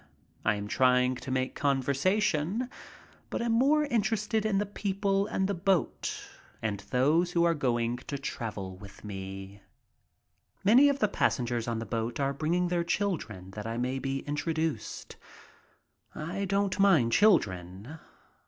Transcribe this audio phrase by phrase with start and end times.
[0.43, 2.71] I am trying to make conversation,
[3.29, 6.27] but am more interested in the people and the boat
[6.59, 9.57] and those who are going to travel with me.
[9.57, 13.51] 52 MY TRIP ABROAD Many of the passengers on the boat are bringing their children
[13.51, 15.17] that I may be introduced.
[16.15, 17.99] I don't mind children.